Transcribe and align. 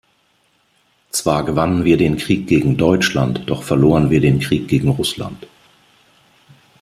Zwar 1.11 1.45
gewannen 1.45 1.85
wir 1.85 1.95
den 1.95 2.17
Krieg 2.17 2.47
gegen 2.47 2.75
Deutschland, 2.75 3.43
doch 3.45 3.61
verloren 3.61 4.09
wir 4.09 4.19
den 4.19 4.39
Krieg 4.39 4.67
gegen 4.67 4.87
Russland. 4.89 5.45